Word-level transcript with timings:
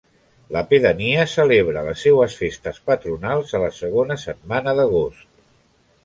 La 0.53 0.61
pedania 0.69 1.25
celebra 1.33 1.83
les 1.89 2.05
seues 2.07 2.37
festes 2.39 2.79
patronals 2.87 3.53
a 3.59 3.61
la 3.65 3.69
segona 3.81 4.17
setmana 4.23 4.73
d'agost. 4.81 5.29